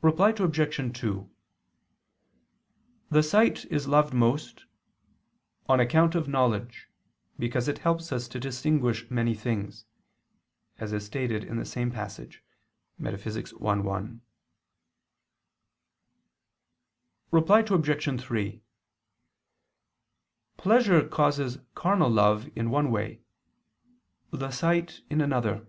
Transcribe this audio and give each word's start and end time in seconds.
Reply 0.00 0.30
Obj. 0.30 0.98
2: 0.98 1.30
The 3.10 3.22
sight 3.22 3.66
is 3.66 3.86
loved 3.86 4.14
most, 4.14 4.64
"on 5.68 5.78
account 5.78 6.14
of 6.14 6.26
knowledge, 6.26 6.88
because 7.38 7.68
it 7.68 7.80
helps 7.80 8.10
us 8.10 8.28
to 8.28 8.40
distinguish 8.40 9.10
many 9.10 9.34
things," 9.34 9.84
as 10.78 10.94
is 10.94 11.04
stated 11.04 11.44
in 11.44 11.58
the 11.58 11.66
same 11.66 11.90
passage 11.90 12.42
(Metaph. 12.98 13.36
i, 13.36 13.56
1). 13.58 14.22
Reply 17.30 17.60
Obj. 17.60 18.20
3: 18.22 18.62
Pleasure 20.56 21.06
causes 21.06 21.58
carnal 21.74 22.10
love 22.10 22.48
in 22.56 22.70
one 22.70 22.90
way; 22.90 23.20
the 24.30 24.50
sight, 24.50 25.02
in 25.10 25.20
another. 25.20 25.66